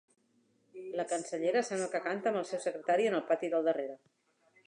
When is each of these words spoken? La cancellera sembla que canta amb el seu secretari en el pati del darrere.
La 0.99 1.05
cancellera 1.11 1.61
sembla 1.67 1.89
que 1.95 2.01
canta 2.07 2.33
amb 2.33 2.41
el 2.41 2.49
seu 2.53 2.63
secretari 2.65 3.07
en 3.11 3.19
el 3.21 3.25
pati 3.31 3.53
del 3.55 3.71
darrere. 3.71 3.99